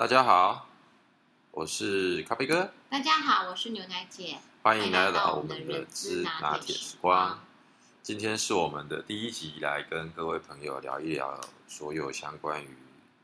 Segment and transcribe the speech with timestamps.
[0.00, 0.66] 大家好，
[1.50, 7.38] 我是咖啡哥，大家好，我是牛奶姐，欢迎来来到到我们的我们的人资拿铁时光。
[8.02, 12.68] 今天是我们的第一集，来跟各位朋友聊一聊所有相关于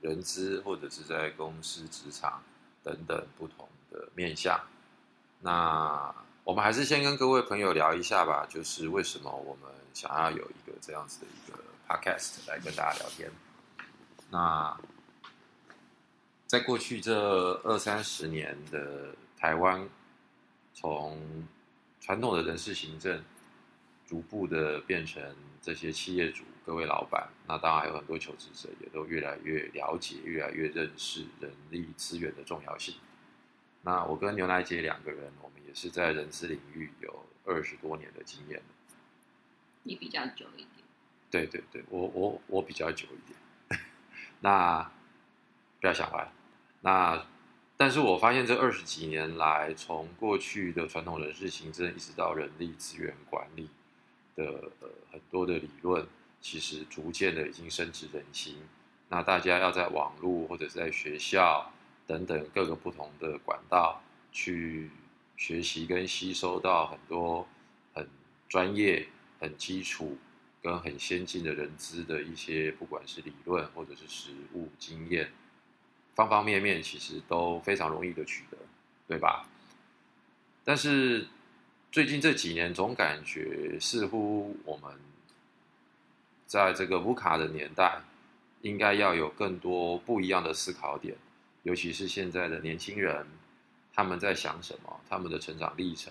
[0.03, 2.43] 人资或者是在公司职场
[2.85, 4.61] 等等不同的面向。
[5.41, 6.15] 那
[6.45, 11.59] 我们还是先跟各位朋友聊一下吧，就是为什么我们想要有一个这样子的一个
[11.89, 13.33] podcast 来跟大家聊天。
[14.29, 14.77] 那
[16.47, 19.89] 在过去这二三十年的台湾，
[20.73, 21.19] 从
[22.01, 23.25] 传统的人事行政，
[24.07, 32.95] 逐步的变成这些企业主、各位老板，那当然还有很多求职者也都越来越了解、越来越认识人力资源的重要性。
[33.83, 38.65] 那我跟牛奶姐两个人，我们也是在人资领域有二十多年的经验了。
[39.83, 40.71] 你比较久一点，
[41.29, 43.81] 对对对，我我我比较久一点。
[44.41, 44.89] 那
[45.81, 46.33] 不要想歪。
[46.87, 47.27] 那
[47.77, 53.69] 但是我发现这二十几年来，从过去的传统人事行政，一直到人力资源管理
[54.37, 54.45] 的
[54.81, 56.07] 呃很多的理论，
[56.41, 58.59] 其实逐渐的已经深植人心。
[59.09, 61.73] 那大家要在网络或者是在学校
[62.07, 64.89] 等等各个不同的管道去
[65.37, 67.49] 学习跟吸收到很多
[67.95, 68.09] 很
[68.49, 69.09] 专业、
[69.41, 70.17] 很基础
[70.63, 75.33] 跟很先进的人资的一些，不管是理论或者是实务经验，
[76.17, 78.57] 方方面面其实都非常容易的取得，
[79.07, 79.47] 对吧？
[80.65, 81.29] 但是
[81.93, 84.91] 最近这几年，总感觉似乎我们
[86.47, 88.01] 在这个乌卡的年代，
[88.63, 91.15] 应该要有更多不一样的思考点，
[91.65, 93.27] 尤其是现在的年轻人，
[93.93, 96.11] 他们在想什么，他们的成长历程，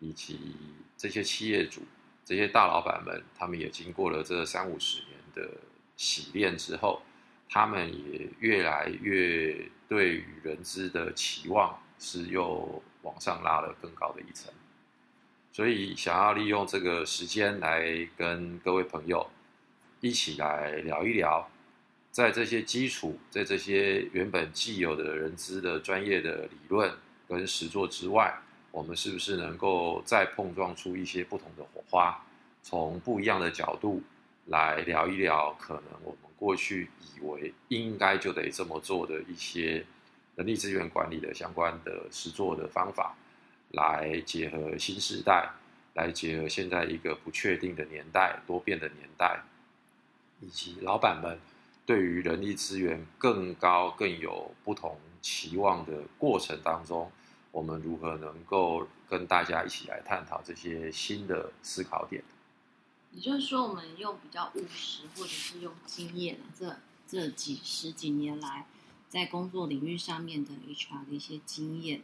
[0.00, 0.56] 以及
[0.96, 1.82] 这些企业主、
[2.24, 5.48] 这些大老板们，他们也经过了这三五十年的
[5.96, 7.00] 洗练之后，
[7.48, 14.52] 他们也越来越对于人资的期望是又往上拉了更高的一层。
[15.52, 19.26] 所以想要利用这个时间来跟各位朋友
[20.00, 21.48] 一起来聊一聊，
[22.10, 26.92] 在这些基础，在这些原本既有的人资的专业的理论
[27.26, 28.38] 跟实作之外，
[28.70, 32.22] 我们是不是能够再碰撞出一些不同的火花，
[32.62, 34.02] 从不一样的角度
[34.46, 39.84] 来聊一聊，可能我们过去以为应该就得这么做的一些
[40.34, 43.14] 人力资源管理的相关的实作的方法。
[43.72, 45.50] 来结合新时代，
[45.94, 49.40] 来结合现在一个不确定的年代、多变的年代，
[50.40, 51.36] 以及老板们
[51.84, 57.10] 对于人力资源更高、更有不同期望的过程当中，
[57.50, 62.22] 我们如何能够跟大家一起来探讨这些新的思考点？
[63.16, 66.76] 也就是说，我们用比较务实，或者是用经验，这
[67.08, 68.66] 这几十几年来
[69.08, 72.02] 在工作领域上面的 HR 的一些经验，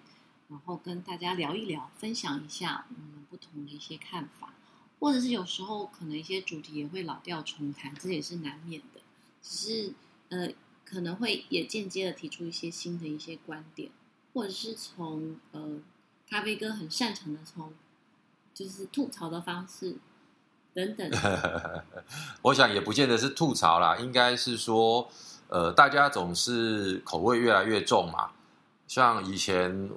[0.48, 4.54] 然后跟大家聊一聊，分享一下我们不同的一些看法，
[5.00, 9.02] 或者是有时候可能一些主题也会老调重弹，这也是难免的。
[9.42, 9.94] 只是
[10.30, 10.48] 呃，
[10.86, 13.90] 可能会也间接的提出一些新的一些观点，
[14.32, 15.78] 或者是从呃
[16.26, 17.74] 咖啡哥很擅长的从
[18.54, 19.98] 就是吐槽的方式
[20.74, 21.10] 等等。
[22.42, 25.08] 我想也不见得是吐槽啦，应该是说，
[25.48, 28.30] 呃，大家总是口味越来越重嘛。
[28.86, 29.90] 像以前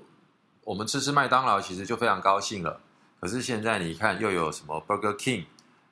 [0.63, 2.79] 我们吃吃麦当劳，其实就非常高兴了。
[3.19, 5.45] 可是现在你看，又有什么 Burger King，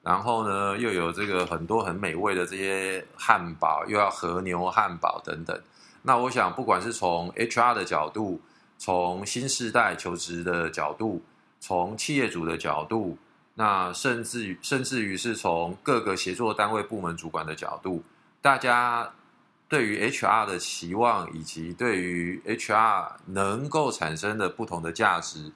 [0.04, 5.60] 然后呢，又有这个很多很美味的这些汉堡，又要和牛汉堡等等。
[6.04, 8.42] 那我想，不管是从 HR 的角度，
[8.78, 11.24] 从新时代求职的角度，
[11.60, 13.18] 从企业主的角度，
[13.56, 18.04] 那甚至于甚至于是从各个协作单位部门主管的角度，
[18.42, 19.14] 大家
[19.70, 25.52] 对于 HR 的期望以及对于 HR 能够产生的不同的价值，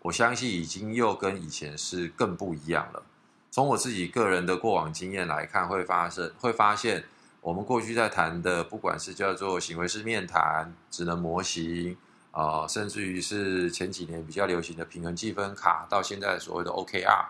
[0.00, 3.02] 我相信已经又跟以前是更不一样了。
[3.50, 7.04] 从我自己个人的过往经验来看，会发生会发现，
[7.40, 11.96] 我们过去在谈的，不管是叫做行为式面谈、智能模型。
[12.34, 17.26] 啊、甚至于是前几年比较流行的平衡计分卡，到现在所谓的 OKR，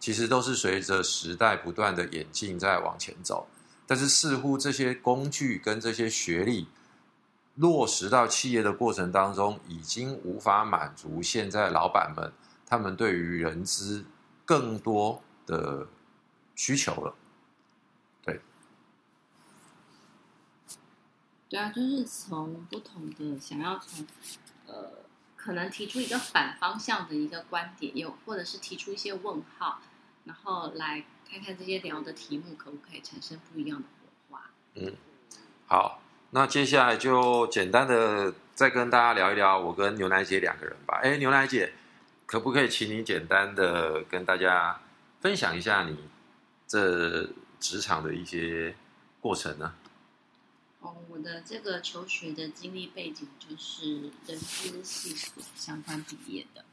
[0.00, 3.46] 其实都是随着时代不断的演进在往前走。
[3.86, 6.66] 但是似乎这些工具跟这些学历
[7.54, 12.32] 落实到企业的过程当中，已经无法满足现在老板们
[12.66, 14.04] 他们对于人资
[14.44, 15.86] 更多的
[16.56, 17.14] 需求了。
[21.48, 24.06] 对啊，就是从不同的想要从
[24.66, 24.90] 呃，
[25.34, 29.80] 可能提出一个反方向的一个观点，有或者是提出一些问号，
[30.24, 34.50] 然后来看看这些聊的题目可不可以产生不一样的火花。
[34.74, 34.94] 嗯，
[35.66, 36.02] 好，
[36.32, 41.00] 那接下来就简单的再跟大家聊一聊我跟牛奶姐两个人吧。
[41.02, 41.72] 哎，牛奶姐，
[42.26, 44.78] 可不可以请你简单的跟大家
[45.22, 45.96] 分享一下你
[46.66, 47.26] 这
[47.58, 48.74] 职场的一些
[49.22, 49.72] 过程呢？
[50.80, 56.64] 哦，我的这个求学的经历背景就是人资系所相关毕业的。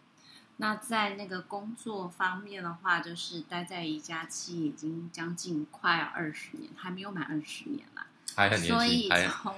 [0.57, 8.07] 那在那个工作方面的话，就是待在一家企业已经将近快二十年，还没有满二十年啦。
[8.35, 9.55] 还很年轻，所以从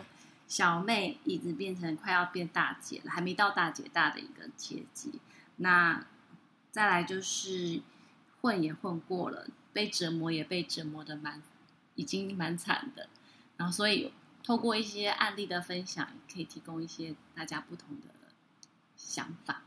[0.47, 5.19] 小妹一直变成快要变大姐了，还没到大姐大的一个阶级。
[5.57, 6.05] 那
[6.71, 7.81] 再来就是
[8.41, 11.43] 混也混过了，被折磨也被折磨的蛮，
[11.95, 13.09] 已经蛮惨的。
[13.57, 14.13] 然后所以
[14.47, 18.07] 透过一些案例的分享，可以提供一些大家不同的
[18.95, 19.63] 想法。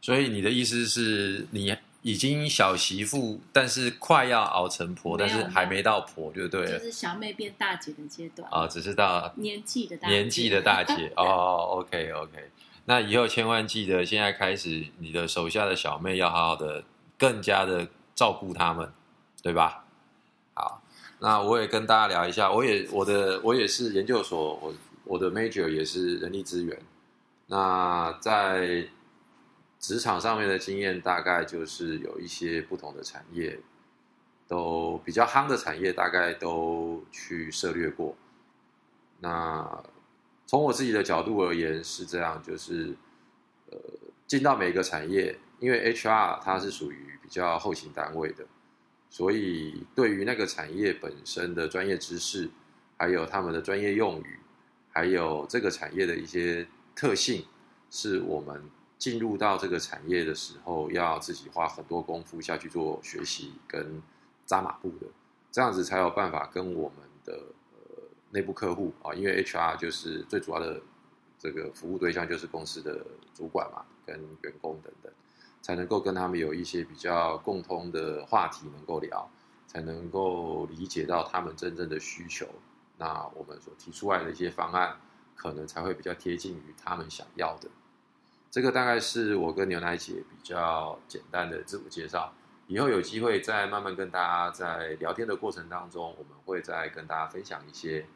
[0.00, 11.78] 所以你的意思是你已经小媳妇，但是快要熬成婆，但是还没到婆，对不对了就是小妹变大姐的阶段，啊，只是到年纪的大姐年纪的大姐 哦。
[11.78, 12.50] OK OK，
[12.86, 16.82] 那以后千万记得，现在开始你的手下的小妹要好好的，
[17.16, 17.86] 更加的
[18.16, 18.92] 照顾他们，
[19.40, 19.85] 对吧？
[21.18, 24.74] 那我也跟大家聊一下，我也我的我也是研究所，我
[25.04, 26.78] 我的 major 也是人力资源。
[27.46, 28.88] 那在
[29.78, 33.58] 职场上面的经验，大概就是有一些不同的产业，
[34.46, 38.16] 都比较夯的产业，大概都去涉略过。
[39.20, 39.82] 那
[40.44, 42.94] 从我自己的角度而言是这样，就是
[43.70, 43.78] 呃，
[44.26, 48.44] 进到每个产业，因为 HR 它是属于比较后勤单位的，
[49.08, 52.50] 所以对于那个产业本身的专业知识，
[52.96, 54.38] 还有他们的专业用语，
[54.90, 57.44] 还有这个产业的一些特性，
[57.90, 58.62] 是我们
[58.98, 64.02] 进入到这个产业的时候，要自己花很多功夫下去做学习跟
[64.44, 65.06] 扎马步的，
[65.50, 67.34] 这样子才有办法跟我们的
[67.74, 70.80] 呃内部客户啊，因为 HR 就是最主要的
[71.38, 73.04] 这个服务对象就是公司的
[73.34, 75.12] 主管嘛，跟员工等等，
[75.66, 79.28] 才能够跟他们有一些比较共通的话题能够聊，
[79.66, 82.46] 才能够理解到他们真正的需求。
[82.98, 84.96] 那我们所提出来的一些方案，
[85.34, 87.68] 可能才会比较贴近于他们想要的。
[88.48, 92.32] 这个大概是我跟牛奶姐比较简单的自我介绍。
[92.68, 98.06] 以后有机会再慢慢跟大家在聊天的过程当中，我们会再跟大家分享一些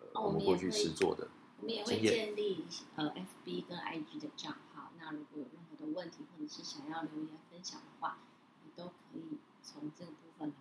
[0.00, 1.28] 呃哦我们过去实做的。
[1.60, 2.64] 我们也会建立
[2.96, 4.90] 呃 FB 跟 IG 的账号。
[4.98, 8.18] 那如果有任问题，或者是想要留言分享的话，
[8.64, 10.54] 你都可以从这个部分来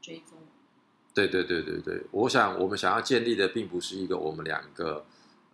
[0.00, 0.38] 追踪。
[1.14, 5.04] 对对对对对，我想我们想要建立的并不是一个我们两个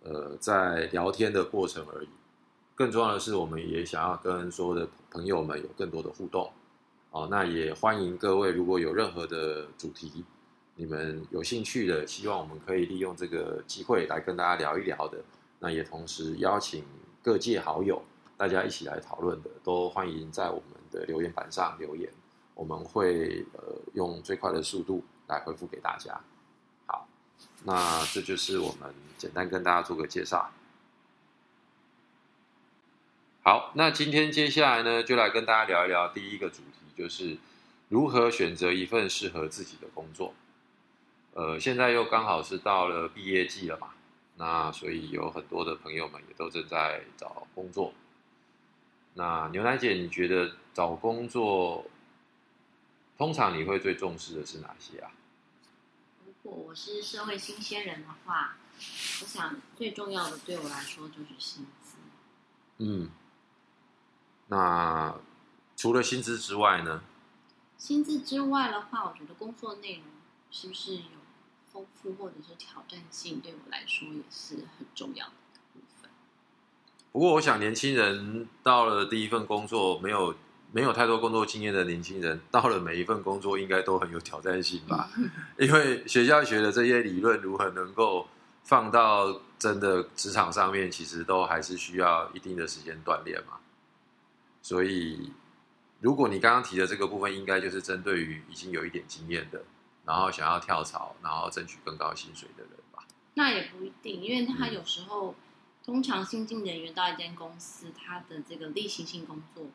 [0.03, 2.09] 呃在聊天的过程而已，
[2.75, 6.51] 更重要的是我们也想要跟所有的朋友们有更多的互动。
[7.09, 10.25] 哦，那也欢迎各位如果有任何的主题，
[10.75, 15.23] 你们有兴趣的，希望我们可以利用这个机会来跟大家聊一聊的，
[15.59, 16.83] 那也同时邀请
[17.23, 18.03] 各界好友
[18.37, 22.11] 大家一起来讨论的，都欢迎在我们的留言板上留言，
[22.53, 26.19] 我们会呃用最快的速度来回复给大家。
[26.85, 27.07] 好，
[27.63, 30.51] 那这就是我们简单跟大家做个介绍。
[33.41, 37.37] 好，那今天接下来呢，就来跟大家聊一聊第一个主题，就是
[37.87, 40.33] 如何选择一份适合自己的工作。
[41.33, 43.89] 呃，现在又刚好是到了毕业季了嘛，
[44.35, 47.93] 那所以有很多的朋友们也都正在找工作。
[49.17, 51.85] 那牛奶姐，你觉得找工作，
[53.17, 55.09] 通常你会最重视的是哪些啊？
[56.25, 61.95] 如果我是社会新鲜人的话，我想最重要的对我来说就是薪资。
[62.79, 63.09] 嗯，
[64.47, 65.15] 那
[65.77, 67.01] 除了薪资之外呢？
[67.77, 70.03] 薪资之外的话，我觉得工作内容
[70.51, 71.01] 是不是有
[71.71, 75.33] 丰富或者是挑战性，对我来说也是很重要的。
[77.15, 80.35] 不过，我想年轻人到了第一份工作，没有
[80.73, 85.09] 没有太多工作经验的年轻人，到了每一份工作应该都很有挑战性吧？
[85.57, 88.27] 因为学校学的这些理论如何能够
[88.65, 93.59] 放到真的职场上面，其实都还是需要一定的时间锻炼嘛。
[94.61, 95.31] 所以，
[96.01, 99.63] 如果你刚刚提的这个部分，应该就是针对于已经有一点经验的，
[100.03, 103.01] 然后想要跳槽，然后争取更高薪水的人吧。
[103.35, 105.33] 那也不一定，因为他有时候、
[105.85, 109.67] 通常新进人员到一间公司，他的这个例行性工作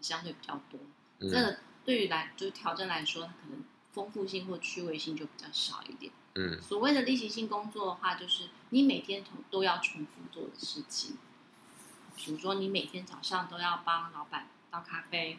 [0.00, 0.78] 相对比较多。
[1.18, 6.12] 嗯这个对于来就是挑战来说，它可能丰富性或趣味性就比较少一点。
[6.36, 11.16] 嗯所谓的例行性工作的话，就是你每天同都要重复做的事情，
[12.14, 15.38] 比如说你每天早上都要帮老板倒咖啡，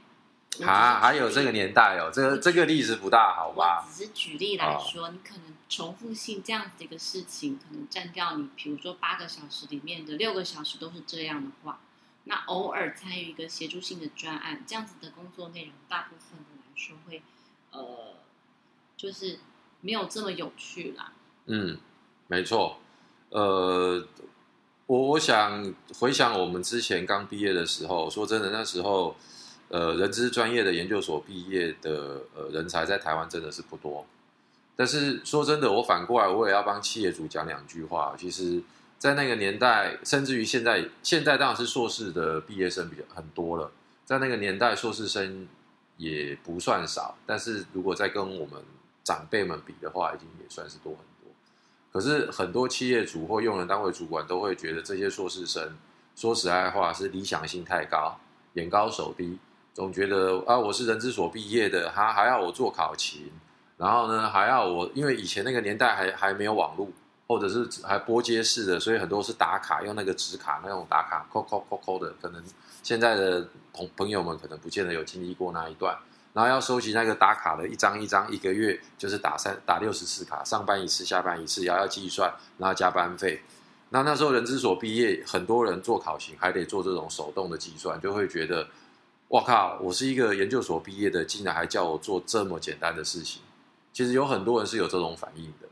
[0.65, 3.85] 啊，还有这个年代哦，这个这个历史不大好吧？
[3.91, 11.79] 只是举例来说，你可能重复性这样子的一个事情，可能占掉你，比如说八个小时里面的六个小时都是这样的话，
[12.23, 17.21] 那偶尔参与一个协助性的专案，这样子的工作内容，大部分的来说会，
[17.71, 18.15] 呃，
[18.95, 19.39] 就是
[19.81, 21.11] 没有这么有趣啦。
[21.45, 21.77] 嗯，
[22.27, 22.79] 没错，
[23.29, 24.07] 呃。
[24.87, 29.13] 我我想回想我们之前刚毕业的时候，说真的，那时候，
[29.69, 34.05] 呃，人资专业的研究所毕业的呃人才在台湾真的是不多。
[34.75, 38.15] 但是说真的，我反过来我也要帮企业主讲两句话。
[38.17, 38.61] 其实，
[38.99, 43.71] 在那个年代，甚至于现在，现在当然是硕士的毕业生比较很多了。
[44.05, 45.47] 在那个年代，硕士生
[45.97, 47.17] 也不算少。
[47.25, 48.63] 但是如果再跟我们
[49.03, 51.33] 长辈们比的话，已经也算是多很多。
[51.91, 55.75] 可是很多企业主或用人单位主管都会觉得这些硕士生，
[56.15, 58.19] 说实在话是理想性太高，
[58.53, 59.39] 眼高手低，
[59.77, 63.29] 总觉得啊我是人之所毕业的，他还要我做考勤，
[63.77, 66.89] 然后呢还要我，因为以前那个年代还还没有网络，
[67.27, 72.43] 或者是还拨接式的，所以很多是打卡用那个纸卡那种打卡，扣扣扣扣的，可能
[72.81, 75.95] 现在的同朋友们可能不见得有经历过那一段。
[76.33, 83.43] 然后要收集那个打卡的一张一张，一个月就是打三打六十次卡，上班一次，下班一次，也要计算，然后加班费。
[83.91, 88.67] 那那时候人之所毕业，很多人做考勤还得做这种手动的计算，就会觉得，
[89.27, 93.41] 我靠，我是一个研究所毕业的，竟然还叫我做这么简单的事情。
[93.91, 95.67] 其实有很多人是有这种反应的。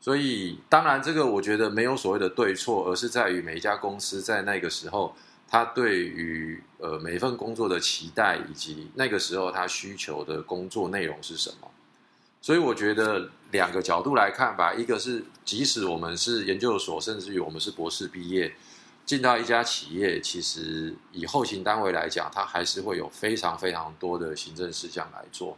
[0.00, 5.14] 所以当然，这个我觉得没有所谓的对错，而是在于每一家公司在那个时候。
[5.46, 11.70] 他对于呃每一份工作的期待，以及那个时候他需求的工作内容是什么？
[12.40, 18.52] 所以我觉得两个角度来看吧，一个是即使我们是研究所，甚至于我们是博士毕业，
[19.06, 25.56] 进到一家企业，其实以后勤单位来讲，它还是会有非常非常多的行政事项来做。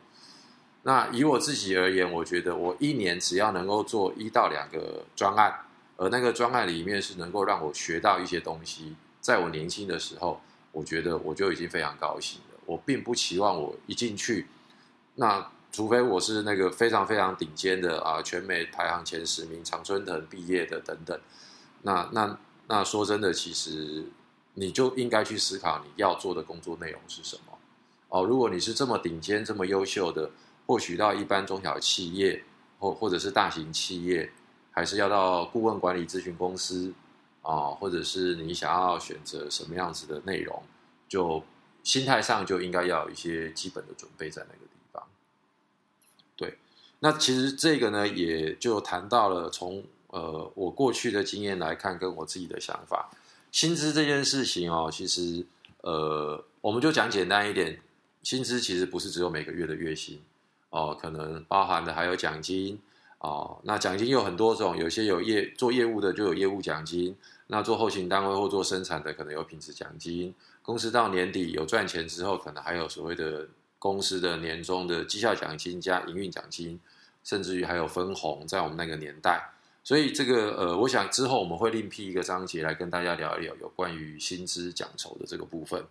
[0.83, 5.53] 那以我自己而言，我觉得我一年只要能够做一到两个专案，
[5.97, 8.95] 而那个专案里面是能够让我学到一些东西。
[9.21, 12.61] 在我年轻的时候，我觉得我就已经非常高兴了。
[12.67, 14.47] 我并不期望我一进去，
[15.17, 21.19] 那除非我是那个非常非常顶尖的啊，全美排行前十名常春藤毕业的等等。
[21.83, 24.05] 那那那说真的，其实
[24.55, 27.59] 你就应该去思考你要做的工作内容是什么。
[28.09, 30.31] 哦，如果你是这么顶尖、这么优秀的，
[30.67, 32.45] 或许到一般中小企业，
[32.79, 34.31] 或或者是大型企业，
[34.71, 36.93] 还是要到顾问管理咨询公司。
[37.43, 40.61] 啊，或者是你想要选择什么样子的内容，
[41.09, 41.41] 就
[41.85, 45.01] 心态上就应该要有一些基本的准备在那个地方。
[46.35, 46.59] 对，
[46.99, 53.11] 那其实这个呢，也就谈到了从呃我过去的经验来看，跟我自己的想法，
[53.53, 55.45] 薪资这件事情哦，其实
[55.83, 57.81] 呃，我们就讲简单一点，
[58.23, 60.21] 薪资其实不是只有每个月的月薪
[60.71, 62.79] 哦，可能包含的还有奖金
[63.19, 67.17] 哦，那奖金有很多种，有些有业做业务的就有业务奖金。
[67.49, 70.33] 那做后勤单位或做生产的，可能有品质奖金；
[70.63, 73.47] 公司到年底有赚钱之后，可能还有所谓的
[73.79, 76.81] 公司的年终的绩效奖金加营运奖金，
[77.23, 78.45] 甚至于还有分红。
[78.49, 79.49] 在我们那个年代，
[79.87, 85.85] 所以这个呃，我想之后我们会另辟一个章节来跟大家聊一聊有关于薪资奖酬的这个部分。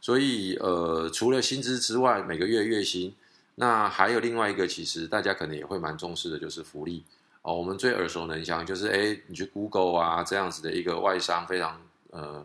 [0.00, 3.14] 所以呃，除了薪资之外，每个月月薪，
[3.54, 7.04] 那还有另外一个，其实大家可能也会蛮重视的，就是福利。
[7.42, 11.80] 哦，我们最耳熟能详就是，哎，你去 Google 啊，这样子的一个外商，非常
[12.10, 12.44] 呃，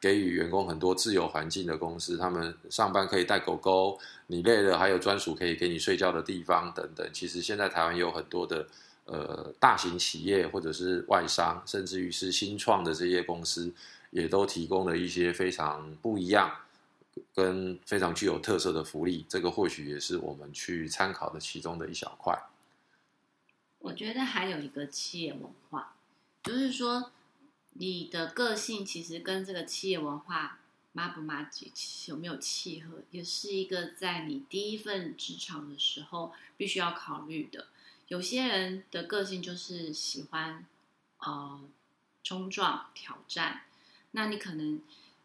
[0.00, 7.06] 给予员工很多自由环境的公司，他们上班可以带狗狗，你累了还有专属可以给你睡觉的地方等等。
[7.12, 8.66] 其实现在台湾有很多的
[9.10, 13.72] 呃大型企业或者是外商，甚至于是新创的这些公司，
[14.10, 16.48] 也都提供了一些非常不一样
[17.34, 19.26] 跟非常具有特色的福利。
[19.28, 22.40] 这个或许也是我们去参考的其中的一小块。
[23.80, 25.96] 我觉得还有一个企业文化，
[26.44, 27.10] 就是说
[27.72, 30.60] 你的个性其实跟这个企业文化
[30.92, 31.72] 妈不妈吉
[32.06, 37.66] 有没有契合，也是一个在你第一份职场的时候必须要考虑的。
[38.10, 40.66] 有些人的个性就是喜欢
[41.18, 41.60] 呃
[42.24, 43.62] 冲撞挑战，
[44.10, 44.82] 那你可能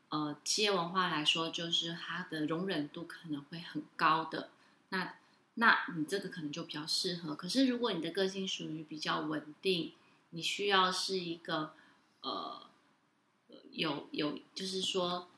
[0.10, 4.50] 呃企业文化来说，就是它的容忍度可能会很高的
[4.90, 5.16] 那。
[5.58, 7.34] 那你这个可能就比较适合。
[7.34, 9.94] 可是如果你的个性属于比较稳定，
[10.32, 11.72] 你需要是一个
[12.20, 12.62] 呃
[13.72, 15.30] 有有，就是说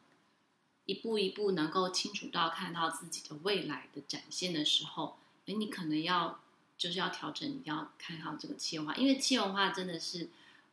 [0.85, 6.39] 一步一步能够清楚到看到自己的未来的展现的时候，哎，你可能要
[6.77, 10.29] 就是要调整，你要看好这个企业文化，因为企业文化真的是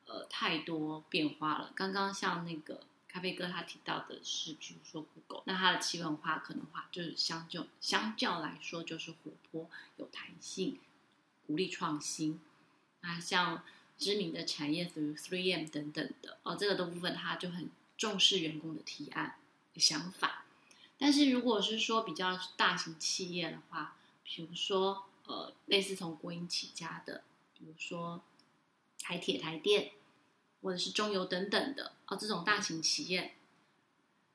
[0.07, 1.73] 呃太多变化了。
[1.75, 10.79] 刚刚像那个咖啡哥他提到的是，比如说 Google，那它的企业文化可能话就是相较相较来说就是活泼、有弹性、
[11.47, 12.41] 鼓励创新。
[13.01, 13.63] 啊，像
[13.99, 19.37] 知名的产业，比如 Three M 等等的哦，这个的部分他就很重视员工的提案、
[19.77, 20.45] 想法。
[20.99, 27.23] 但是如果是说比较大型企业的话，比如说呃，类似从国营起家的，
[27.59, 28.23] 比如说
[29.01, 29.93] 台铁、台电。
[30.63, 33.35] 或者是中油等等的哦，这种大型企业，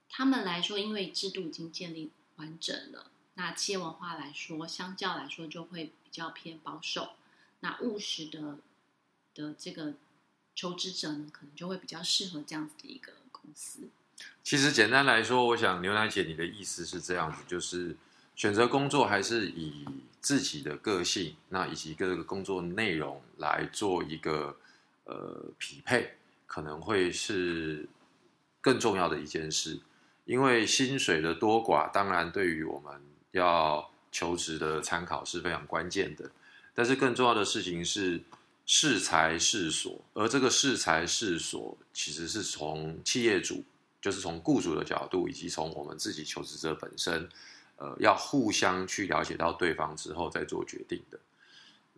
[0.08, 7.14] 他们来说，因为制度已经建立完整了，那企业文化来说，相较来说就会比较偏保守。
[7.62, 8.60] 那务实的
[9.34, 9.96] 的这个
[10.54, 13.90] 求职者呢，可能就会比较适合这样子的一个公司。
[14.44, 17.98] 其实简单来说，我想牛奶姐你的意思是这样子，就是
[18.40, 19.86] 选择工作还是以
[20.22, 24.56] 自己的个性，那以及各个工作内容来做一个
[25.04, 26.16] 呃匹配。
[26.48, 27.86] 可能会是
[28.62, 29.78] 更重要的一件事，
[30.24, 32.94] 因为薪水的多寡，当然对于我们
[33.32, 36.32] 要求职的参考是非常关键的。
[36.74, 38.24] 但是更重要的事情是
[38.66, 43.66] 适才适所，而这个适才适所，其实是从企业主，
[44.02, 47.30] 就是从雇主的角度，以及从我们自己求职者本身，
[47.80, 51.18] 呃，要互相去了解到对方之后再做决定的。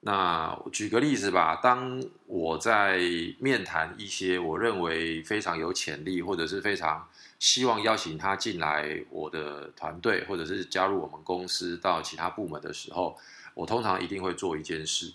[0.04, 3.00] 那举个例子吧，当我在
[3.40, 7.08] 面谈一些我认为非常有潜力，或者是非常
[7.38, 13.16] 希望邀请他进来我的团队，或者是加入我们公司到其他部门的时候，
[13.54, 15.14] 我通常一定会做一件事，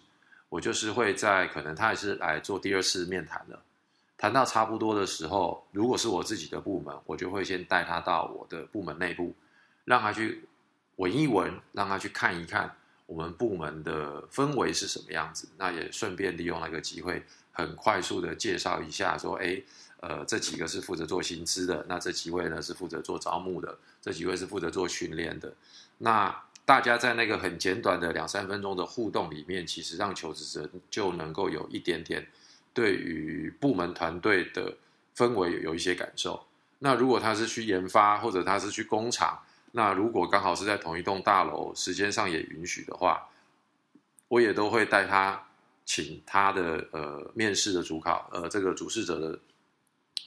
[0.48, 3.60] 我就是会在可能他也是来做第二次面谈的，
[4.16, 9.34] 谈到差不多的时候，如果是我自己的部门，我就会先带他到我的部门内部，
[9.84, 10.44] 让他去
[10.96, 12.76] 闻一闻，让他去看一看。
[13.06, 15.46] 我们部门的氛围是什么样子？
[15.56, 19.62] 那也顺便利用那个机会，很快速的介绍一下，说，哎，
[20.00, 25.54] 呃，这几个是负责做薪资的，那这几位呢是负责做招募的，这几位是负责做训练的。
[25.98, 32.26] 那大家在那个很简短的两三分钟的互动里面，其实让求职者就能够有一点点
[32.74, 34.76] 对于部门团队的
[35.16, 36.44] 氛围有一些感受。
[36.80, 39.40] 那如果他是去研发，或者他是去工厂，
[39.76, 43.28] 那如果刚好是在同一栋大楼，时间上也允许的话，
[44.26, 45.46] 我也都会带他，
[45.84, 49.38] 请他的呃面试的主考，呃这个主事者的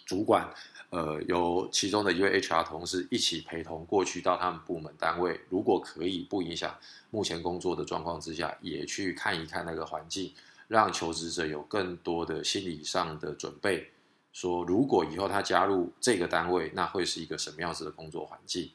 [0.06, 0.48] 主管，
[0.92, 6.78] 呃由其中的一位 HR 同事一起陪同过去到他们部门单位，如果可以不影响
[7.10, 10.32] 目前工作的状况之下，也去看一看那个环境，
[10.68, 13.90] 让求职者有更多的心理上的准备，
[14.32, 18.70] 说如果以后他加入这个单位，那会是一个什么样子的工作环境。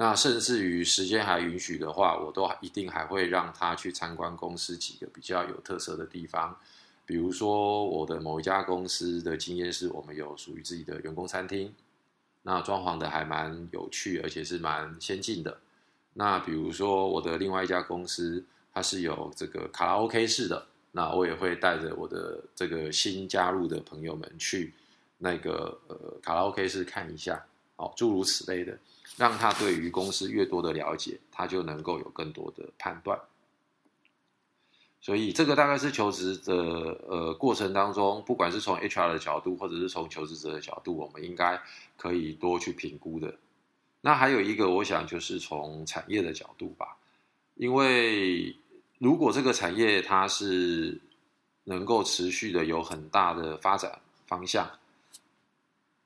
[0.00, 6.56] 那甚至于时间还允许的话，我都一定还会让他去参观公司几个比较有特色的地方，
[7.04, 11.74] 比如说我的某一家公司的经验是我们有属于自己的员工餐厅，
[12.42, 15.58] 那装潢的还蛮有趣，而且是蛮先进的。
[16.14, 24.72] 那比如说我的另外一家公司，它是有这个卡拉 OK 式的，那我也会带着我的这个新加入的朋友们去
[25.18, 27.44] 那个呃卡拉 OK 室看一下，
[27.78, 28.78] 哦，诸如此类的。
[29.16, 33.18] 让他对于公司越多的了解，他就能够有更多的判断。
[35.00, 36.54] 所以这个大概是求职的
[37.08, 41.60] 呃过程当中，不管是从 HR 的角度，或者是从求职者的角度，我们应该
[41.96, 43.34] 可以多去评估的。
[44.00, 46.96] 那还有一个，我想就是从产业的角度吧，
[47.56, 48.54] 因为
[48.98, 51.00] 如果这个产业它是
[51.64, 54.70] 能够持续的有很大的发展方向。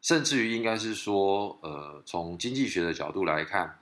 [0.03, 3.79] 甚至于应该是说，呃，从经济学的角度来看，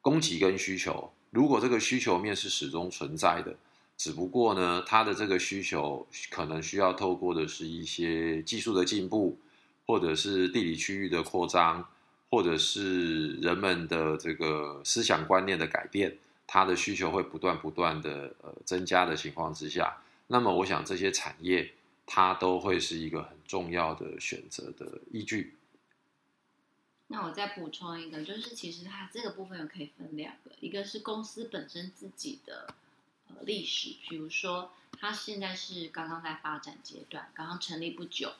[0.00, 3.56] 供给跟需求，如果这个需求面是始终存在的，
[3.96, 9.38] 只不过呢，它的这个需求可能需要透过的是一些技术的进步，
[9.86, 11.86] 或者是地理区域的扩张，
[12.28, 21.72] 或者是人们的这个思想观念的改变，它的需求会不断不断的呃增加的情况之下，那么我想这些产业。
[22.06, 25.56] 它都会是一个重要的选择的依据。
[27.06, 32.74] 那我再补充一个，就是其实它这个部分又可以分两个，一个是公司本身自己的
[33.28, 38.32] 呃历史，比如说它现在是刚刚在发展阶段，刚刚成立不久，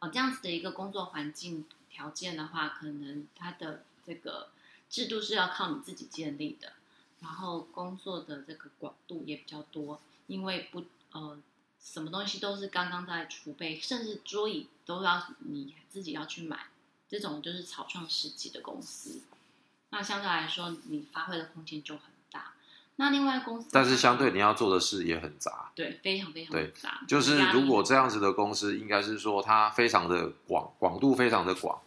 [0.00, 4.50] 哦这样子的一个工作环境条件的话，可能它的这个
[4.88, 6.74] 制度是要靠你自己建立的，
[7.20, 11.38] 然后工作的这个广度也比较多，因为不呃。
[11.82, 16.66] 什么东西都是刚刚在储备，甚至桌椅都要你自己要去买，
[17.08, 19.22] 这种就是草创时期的公司。
[19.90, 22.52] 那相对来说，你发挥的空间就很大。
[22.96, 25.72] 那另外公司，但是相对你要做的事也很杂。
[25.74, 27.00] 对，非常非常对杂。
[27.08, 31.80] 就是如果这样子的公司，应该是说它非常的广，广度非常的广，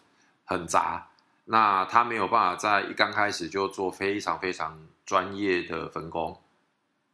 [0.43, 1.07] 很杂。
[1.45, 6.41] 那它没有办法在一刚开始就做非常非常专业的分工，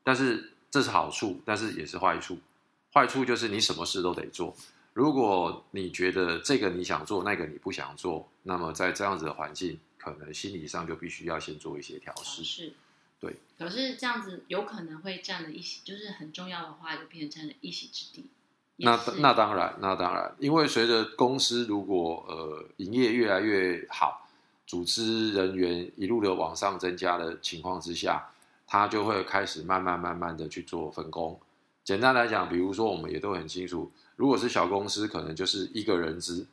[0.04, 2.40] 但是这是好处，但是也是坏处。
[2.94, 4.56] 坏处就是你什么事都得做。
[4.94, 12.44] 如果你觉得这个你想做，那个你不想做，那么在这样子的环境，可能心理上就必须要先做一些调试。
[12.44, 12.74] 是，
[13.20, 13.36] 对。
[13.58, 18.30] 可是这样子有可能会占了一席，就是很重要的话，就变成了一席之地。
[18.78, 24.28] 那是那当然，那当然，因为随着公司如果呃营业越来越好，
[24.66, 28.32] 组织人员一路的往上增加的情况之下，
[28.66, 31.40] 它就会开始慢慢慢慢的去做分工。
[31.90, 36.46] 简单来讲，比如说我们也都很清楚，如果是小公司，可能就是一个人资，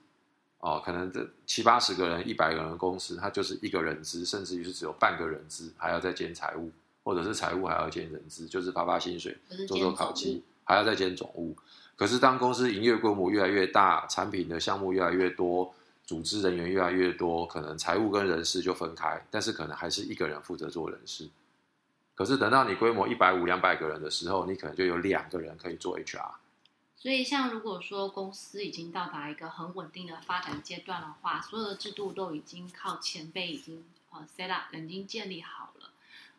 [0.61, 6.71] 哦，可能这七八十个人、一百个人的公司，它就是一个人资，甚至于是只有半个人资，还要再兼财务，
[7.05, 9.37] 或者是财务还要兼人资，就是发发薪水，
[9.69, 11.55] 做做考绩，还要再兼总务。
[11.97, 15.71] 可是当公司营业规模越来越大，产品的项目越来越多，
[16.07, 21.29] 组织人员越来越多，可能财务跟人事就分开，但是可能还是一个人负责做人事。
[22.17, 26.33] 可是等到你规模一百五、两百个人的时候，你可能就有两个人可以做 HR。
[26.97, 35.91] 所以，像如果说公司已经到达一个很稳定的发展阶段的话，所有的制度都已经靠前辈已经呃 set up 已经建立好了，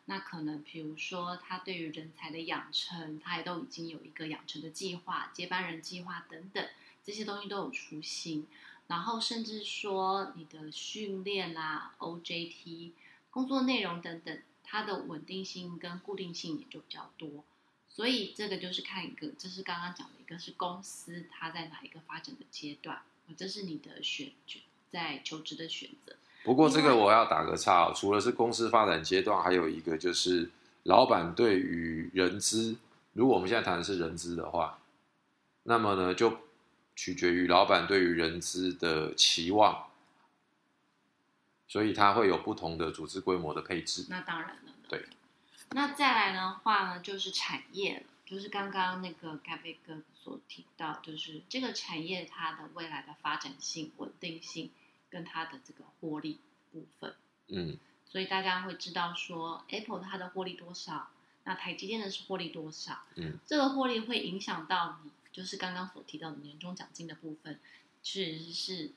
[0.06, 6.66] 那可能比如说他对于人才的养成，他也都已经有一个养成的计划、接班人计划等等，
[7.04, 8.46] 这些东西都有雏形。
[8.88, 12.92] 然后甚至说你的训练啊、OJT、
[13.30, 14.38] 工作内容等等，
[14.70, 17.44] 它的稳定性跟固定性也就比较多。
[17.88, 26.14] 所以这个就是看一个，这是刚刚讲的一个是公司它在哪一个发展的阶段，呃这是你的选选在求职的选择。
[26.44, 30.48] 不过这个我要打个岔、哦，除了是公司发展阶段，还有一个就是
[30.84, 32.76] 老板对于人资，
[33.14, 34.78] 如果我们现在谈的是人资的话，
[35.64, 36.38] 那么呢就
[36.94, 39.87] 取决于老板对于人资的期望，
[41.68, 44.06] 所以它会有不同的组织规模的配置。
[44.08, 44.72] 那当然了。
[44.88, 45.06] 对。
[45.70, 54.70] 那再来的话呢，就是产业了，就是刚刚那个盖贝哥所提到，就是这个产业它的未来的发展性、稳定性
[55.10, 56.38] 跟它的这个获利
[56.72, 57.14] 部分。
[57.48, 57.76] 嗯，
[58.06, 61.10] 所以大家会知道说，Apple 它的获利多少，
[61.44, 67.60] 那台积电的是获利多少，嗯，这个获利会影响到你，就是刚刚所提到的年终奖金的部分，
[68.02, 68.92] 确实是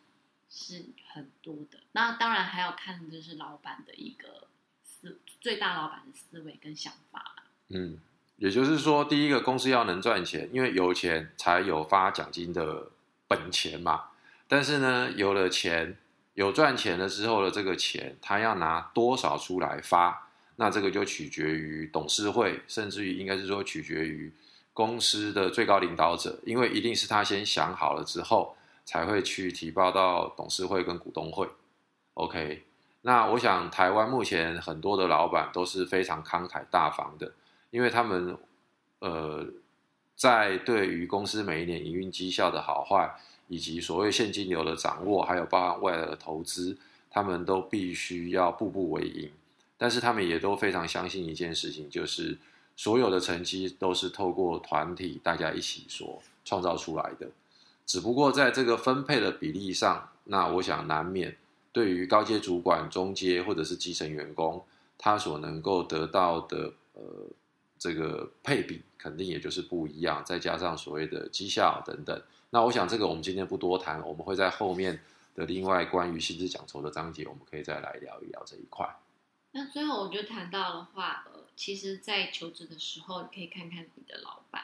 [0.51, 0.83] 是
[1.13, 1.79] 很多的。
[1.93, 4.47] 那当然还要看就是老板的一个
[4.83, 7.35] 思，最大老板的思维跟想法。
[7.69, 7.97] 嗯，
[8.35, 12.91] 也就是说，第一个公司要能赚钱，因为有钱才有发奖金的
[13.27, 14.09] 本钱嘛。
[14.47, 15.97] 但是呢，有了钱，
[16.33, 24.33] 有赚钱了之后的这个钱，他要拿多少出来发，那这个就取决于董事会，甚至于应该是说取决于
[24.73, 28.57] 公司的最高领导者，因为一定是他先想好了之后，
[28.91, 31.47] 才会去提报到董事会跟股东会。
[32.15, 32.65] OK，
[33.04, 37.32] 那我想台湾目前很多的老板都是非常慷慨大方的，
[37.69, 38.38] 因为他们
[38.99, 39.47] 呃
[40.13, 43.15] 在对于公司每一年营运绩效的好坏，
[43.47, 46.77] 以及所谓现金流的掌握，还有包含未来的投资，
[47.10, 49.32] 他们都必须要步步为营。
[49.77, 52.38] 但是他们也都非常相信一件事情，就是
[52.75, 57.30] 所有的成绩都是透过团体大家一起所创造出来的。
[57.85, 61.37] 只不过在这个分配的比例上，那我想难免
[61.71, 64.65] 对于高阶主管、中阶或者是基层员工，
[64.97, 67.01] 他所能够得到的呃
[67.77, 70.23] 这个配比，肯定也就是不一样。
[70.25, 75.01] 再加上所谓的绩效等等，那我想这个我们今天不多谈，我们会在后面
[75.35, 78.87] 的另外关于薪资奖酬的章节，我们可以再来聊一聊这一块。
[79.53, 84.61] 那最后我就谈到的话，呃，其实，在求职的时候，你可以看看你的老板，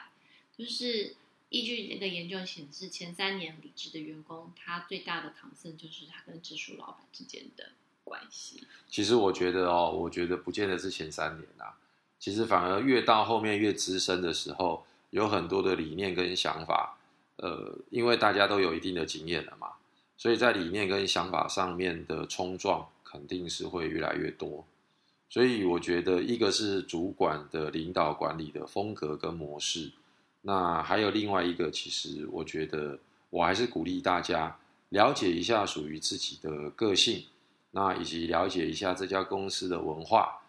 [0.56, 1.14] 就是
[1.50, 7.70] 依据这个研究显示，前三年离职的员工，他最大的抗争就是他跟直属老板之间的
[8.04, 8.62] 关系。
[8.86, 11.78] 其实我觉得哦，我觉得不见得是前三年啦，
[12.18, 16.98] 其实反而越到后面越资深的时候，有很多的理念跟想法，
[17.36, 19.72] 呃，因为大家都有一定的经验了嘛，
[20.18, 24.66] 所以在理念跟想法上面的冲撞肯定是会越来越多。
[25.30, 29.92] 所以我觉得，一个是主管的领导管理的风格跟模式，
[30.42, 32.98] 那还有另外一个，其实我觉得
[33.30, 34.58] 我还是鼓励大家
[34.90, 37.24] 了解一下属于自己的个性，
[37.72, 40.40] 那以及了解一下这家公司的文化。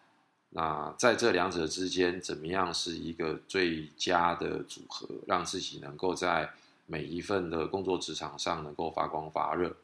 [0.52, 6.50] 那在这两者之间，怎么样是一个最佳的组合，让自己能够在
[6.88, 9.76] 每一份的工作职场上能够发光发热。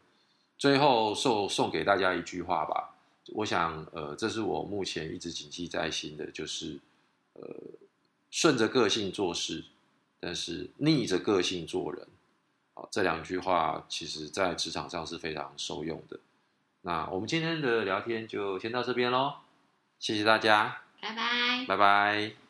[0.57, 2.95] 最后送送给大家一句话吧。
[3.33, 6.79] 我想，呃，这是我目前一直谨记在心的，就是
[7.33, 7.43] 呃，
[8.31, 9.63] 顺着个性做事，
[10.19, 12.07] 但是逆着个性做人。
[12.73, 16.19] 好，这两句话其实在职场上是非常受用的。
[16.81, 19.35] 那我们今天的聊天就先到这边喽，
[19.99, 21.65] 谢谢大家，拜拜。
[21.67, 22.44] 拜拜。